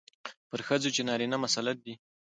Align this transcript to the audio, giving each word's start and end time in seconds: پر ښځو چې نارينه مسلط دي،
پر 0.49 0.59
ښځو 0.67 0.89
چې 0.95 1.01
نارينه 1.07 1.37
مسلط 1.43 1.77
دي، 1.85 1.93